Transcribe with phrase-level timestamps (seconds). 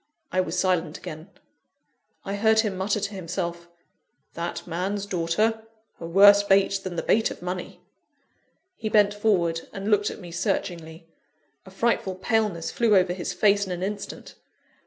[0.31, 1.29] I was silent again.
[2.25, 3.69] I heard him mutter to himself:
[4.33, 5.61] "That man's daughter!
[5.99, 7.81] a worse bait than the bait of money!"
[8.75, 11.05] He bent forward, and looked at me searchingly.
[11.67, 14.33] A frightful paleness flew over his face in an instant.